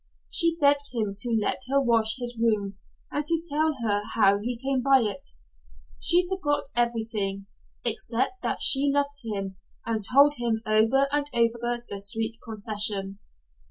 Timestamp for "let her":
1.39-1.79